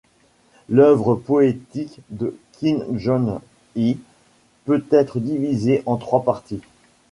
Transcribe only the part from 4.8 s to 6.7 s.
être divisée en trois parties.